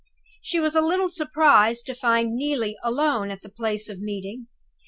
She 0.41 0.59
was 0.59 0.75
a 0.75 0.81
little 0.81 1.11
surprised 1.11 1.85
to 1.85 1.93
find 1.93 2.35
Neelie 2.35 2.75
alone 2.83 3.29
at 3.29 3.41
the 3.43 3.49
place 3.49 3.87
of 3.87 3.99
meeting. 3.99 4.47